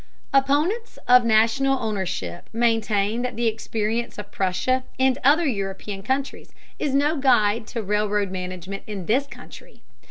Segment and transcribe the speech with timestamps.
[0.33, 6.95] Opponents of national ownership maintain that the experience of Prussia and other European countries is
[6.95, 9.83] no guide to railroad management in this country.